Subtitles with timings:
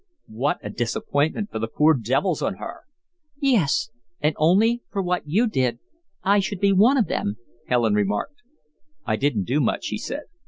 [0.25, 2.85] "What a disappointment for the poor devils on her!"
[3.37, 5.77] "Yes, and only for what you did,
[6.23, 8.41] I should be one of them," Helen remarked.
[9.05, 10.23] "I didn't do much," he said.